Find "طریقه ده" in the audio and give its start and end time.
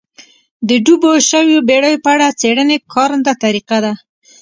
3.43-3.93